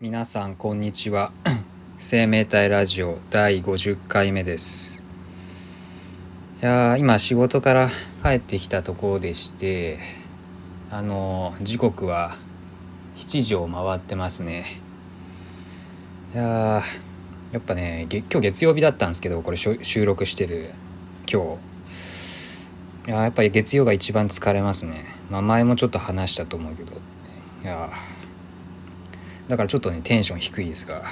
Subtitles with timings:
[0.00, 1.32] 皆さんこんにちは。
[1.98, 5.02] 生命体ラジオ第50回目です。
[6.62, 7.90] いや今仕事から
[8.22, 9.98] 帰ってきたところでして
[10.92, 12.36] あのー時刻は
[13.16, 14.66] 7時を回ってますね。
[16.32, 16.80] いや
[17.50, 20.74] やっぱね今日月曜日だったんですけどこれ収録してる
[21.28, 21.58] 今
[23.04, 23.10] 日。
[23.10, 25.06] いややっぱり月曜が一番疲れますね。
[25.28, 26.92] まあ前もちょっと話したと思うけど。
[27.64, 28.17] いやー
[29.48, 31.02] だからちょっとねテンション低いですが。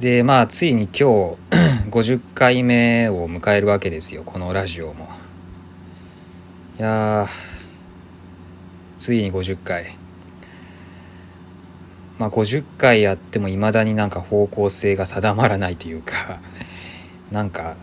[0.00, 1.36] でまあついに今日
[1.90, 5.08] 50回目を迎えるわけですよこのラジオも。
[6.78, 7.26] いや
[8.98, 9.96] ついに50回。
[12.18, 16.40] まあ50回やってもいまだになんか方向性が定まらないというか
[17.30, 17.76] なんか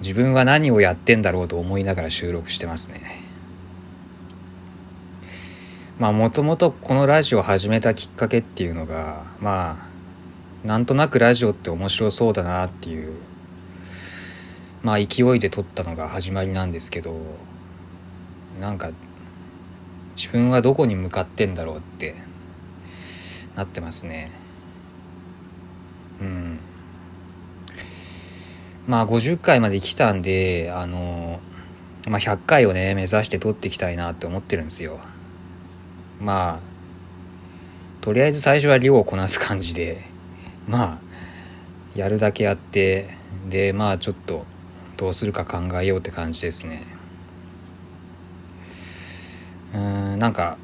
[0.00, 3.00] 自分は何をやってんだろうと思いながら収録してますね。
[5.98, 9.78] まあもともとこのラジオを始めたきっかけっていうのがま
[10.64, 13.14] あなんとなくラジオって面白そうだなっていう
[14.82, 17.14] まあ勢いで撮ったのが始まりなんですけど
[18.60, 18.90] なんか
[20.16, 22.16] 自分はどこに向かってんだろうって
[23.54, 24.30] なってますね。
[26.20, 26.58] うん。
[28.88, 31.40] まあ50回まで来たんであの
[32.08, 34.98] まあ100回をね目指して撮っていきたいなって思ってるんですよ。
[36.24, 36.60] まあ
[38.00, 40.00] とりあえず最初は量をこなす感じで
[40.66, 40.98] まあ
[41.94, 43.10] やるだけやって
[43.50, 44.46] でまあちょっと
[44.96, 46.86] どうするか考えようって感じですね。
[49.74, 50.56] うんなんか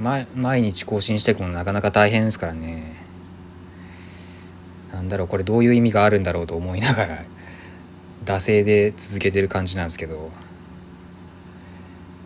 [0.00, 0.26] 毎
[0.62, 2.96] 日更新していくのなかなか大変ですからね。
[4.92, 7.24] なんだろうこれどういう意味があるんだろうと思いながら
[8.24, 10.30] 惰性で続けてる感じなんですけど。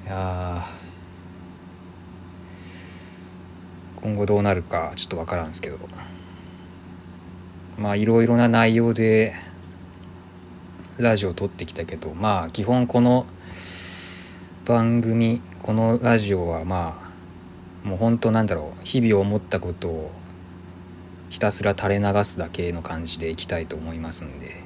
[0.06, 0.62] いや
[4.02, 5.78] 今後どうなるかちょっと分からんですけど。
[7.78, 9.34] まあいろいろな内容で
[10.98, 13.26] ラジオを撮ってきたけどまあ基本この
[14.66, 17.10] 番組このラジオはま
[17.84, 20.12] あもう本当なんだろう日々思ったことを
[21.30, 24.62] ひたすら垂れ流すだけの感じでいきたいと思いますんで。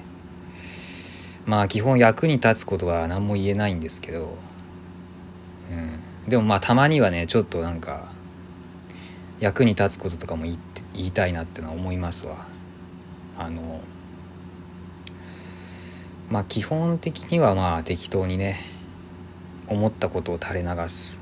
[1.46, 4.36] まあ基本役に立つことは何も言えないんですけど、
[5.70, 8.10] うん、でもまあたまにはねちょっとなんか
[9.38, 10.58] 役に立つこととかも言
[10.94, 12.46] 言いたいなってのは思いますわ。
[13.38, 13.80] あの
[16.30, 18.56] まあ基本的にはまあ適当にね
[19.68, 21.20] 思ったことを垂れ流す、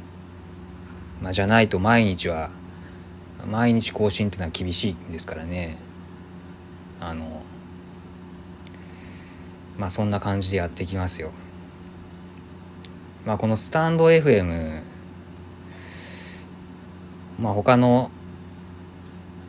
[1.20, 2.50] まあ、じゃないと毎日は
[3.50, 5.76] 毎日更新っていうのは厳しいんですからね。
[7.00, 7.42] あの
[9.76, 11.32] まあそんな感じでやっていきますよ。
[13.26, 14.82] まあこのスタンド FM
[17.38, 18.10] まあ他の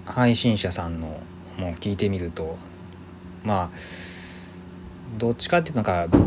[0.05, 1.19] 配信者さんの
[1.57, 2.57] も聞いてみると
[3.43, 3.69] まあ
[5.17, 6.17] どっちかっていうとなんか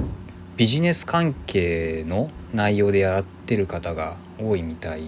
[0.56, 5.02] ビジネス関係の内容でやってる方が多いみたい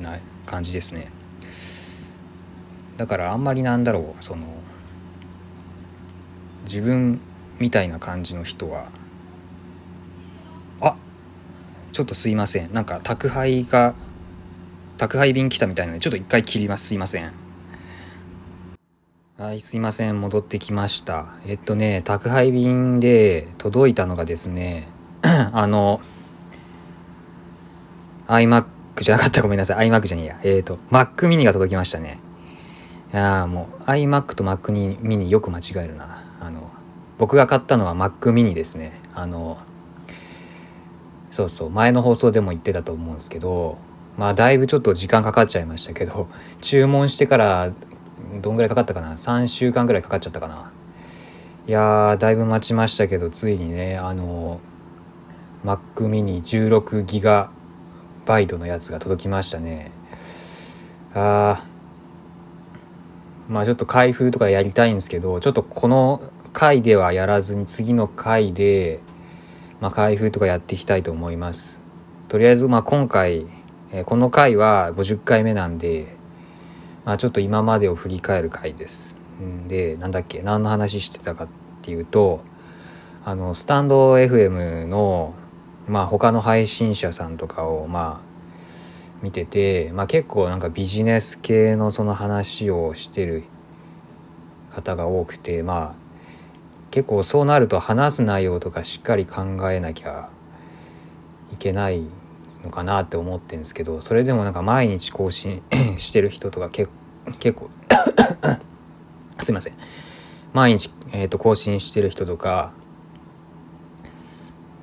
[0.00, 1.10] な感じですね。
[2.96, 4.46] だからあんまりなんだろうその
[6.64, 7.20] 自分
[7.58, 8.86] みたいな感じの人は
[10.80, 10.96] あ
[11.92, 12.72] ちょっとすいません。
[12.72, 13.94] なんか宅配が
[14.98, 16.86] 宅配便来たみたいなのでちょっと一回切ります。
[16.86, 17.32] すいません。
[19.38, 20.20] はいすいません。
[20.20, 21.26] 戻ってきました。
[21.46, 24.88] えっとね宅配便で届いたのがですね
[25.22, 26.00] あの
[28.28, 28.64] iMac
[29.00, 29.42] じゃなかった。
[29.42, 29.88] ごめんなさい。
[29.88, 30.40] iMac じゃねえや。
[30.44, 32.20] えっ、と Mac mini が届きましたね。
[33.12, 36.22] いやもう iMac と Mac mini よく間違えるな。
[36.40, 36.70] あの
[37.18, 38.92] 僕が買ったのは Mac mini ですね。
[39.14, 39.58] あの
[41.32, 43.78] そうそう前の放送でも言ってたと思うんですけど
[44.16, 46.28] まあだいぶちょっと時間かかっちゃいましたけど
[46.60, 47.72] 注文してから
[48.40, 50.70] どんぐらいかかったかな？3週間ぐらいかかっちゃったかな。
[51.66, 54.60] いやーだいぶ待ちましたけどついにねあの
[55.64, 55.78] Mac
[56.08, 57.50] mini 16ギガ
[58.26, 59.92] バイトのやつが届きましたね。
[61.14, 66.22] あーまあちょっと開封とかやりたいんですけどちょっとこの
[66.52, 69.00] 回ではやらずに次の回で、
[69.80, 71.80] まあ、開封とかやっていきたいと思います。
[72.28, 73.46] とりあえずまあ今回、
[73.92, 76.16] えーこの回は50回目なんで
[77.04, 79.16] まあちょっと今までを振り返る回です。
[79.42, 81.48] んでなんだっけ何の話してたかっ
[81.82, 82.42] ていうと
[83.24, 85.34] あのスタンド FM の
[85.88, 88.32] まあ他の配信者さんとかをまあ
[89.22, 93.44] 見てて、まあ、結構なんかビジネス系のその話をしてる
[94.74, 95.94] 方が多くてまあ
[96.90, 100.28] 結構そうなると話す内容とかしっかり考えなきゃ
[101.52, 102.02] いけない
[102.64, 105.62] のかなって思ってるんですけどそれでもなんか毎日更新
[105.98, 106.88] してる人とか結
[107.54, 107.70] 構
[109.40, 109.74] すいません。
[110.52, 112.72] 毎日、えーと、更新してる人とか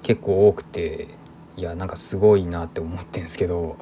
[0.02, 1.08] 結構多くて
[1.58, 3.78] いやなんかすごいなって思ってんですけど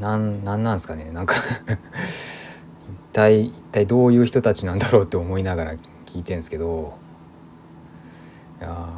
[0.00, 1.10] なんなんなんですかね？
[1.12, 1.34] なんか
[3.12, 6.98] 一体一体どういう人たちなんだろうって思いながら聞いてんですけど
[8.60, 8.88] いや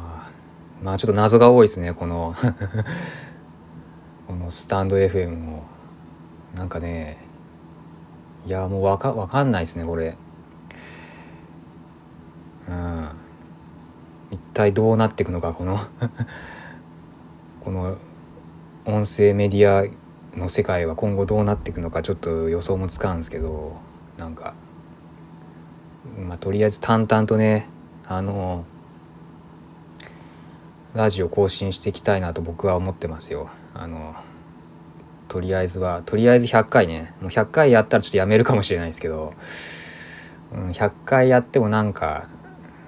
[0.83, 2.35] まあちょっと謎が多いですねこの。
[4.41, 5.63] のスタンド FM も
[6.55, 7.17] なんかね
[8.45, 10.17] いやもうわかわかんないですねこれ。
[12.67, 13.09] うん。
[14.31, 15.77] 一体どうなっていくのかこの。
[17.63, 17.97] この
[18.85, 19.93] 音声メディ
[20.35, 23.73] アの世界は今後どうなっていくのかちょっと予想もつかんですけど
[24.17, 24.53] なんか。
[26.27, 27.67] まあとりあえず淡々とね
[28.07, 28.65] あの
[30.95, 33.49] ラジオ更新していきたいなと僕は思ってますよ。
[33.75, 34.15] あの
[35.31, 37.13] とりあえずはとりあえず100回ね。
[37.21, 39.33] もう100回やったらちょっとやめるかもしれないですけど、
[40.51, 42.27] うん、100回やってもなんか、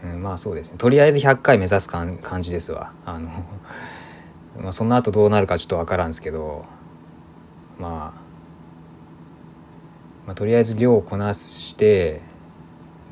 [0.04, 0.78] うん、まあそうですね。
[0.78, 2.92] とりあえず100回目指す感じですわ。
[3.06, 3.30] あの
[4.62, 6.66] まあその後どうなるかちょっと分からんですけど。
[7.80, 8.22] まあ、
[10.28, 12.22] まあ、とりあえず量をこなして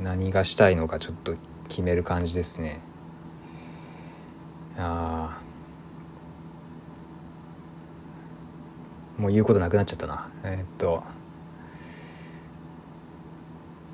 [0.01, 1.35] 何がしたいのかちょっと
[1.69, 2.81] 決める感じですね。
[4.77, 5.50] ああ
[9.21, 10.29] もう言うことなくなっちゃったな。
[10.43, 11.03] えー、っと。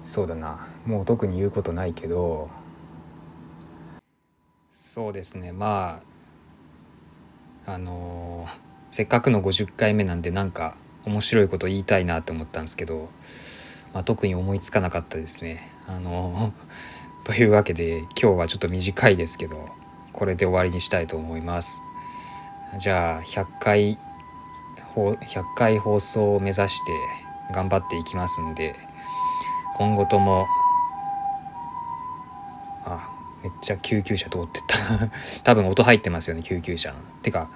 [0.01, 0.65] そうだな。
[0.85, 2.50] もう特に言うことないけど。
[4.71, 5.51] そうですね。
[5.51, 6.01] ま
[7.65, 13.09] ああのーせっかくの50回目なんでなんか面白いこと言いたいなと思ったんですけど、
[13.94, 15.71] まあ、特に思いつかなかったですね。
[15.88, 16.53] あの
[17.25, 19.69] というわけで今日はちょっと短いですけど
[20.13, 21.81] これで終わりにしたいと思います。
[22.79, 24.00] じゃあ100回
[24.98, 26.92] 100回放送を目指して
[27.54, 28.76] 頑張っていきますんで
[29.78, 30.48] 今後とも
[32.86, 33.10] あ
[33.44, 35.10] めっちゃ救急車通ってった。
[35.44, 37.00] 多分音入ってますよね救急車の。
[37.22, 37.50] てか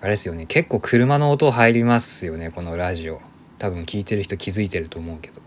[0.00, 3.20] あれですよね結構車の音入りますよねこのラジオ。
[3.58, 5.40] 多分聞いてる人気づいてると思うけど、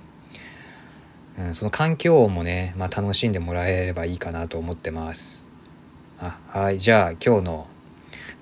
[1.39, 5.45] うん、その環境音もね、まあ、楽しんでもらえればいいかなと思ってます。
[6.19, 7.67] あはいじゃあ今日の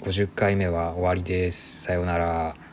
[0.02, 1.82] 50回目は終わりです。
[1.84, 2.67] さようなら。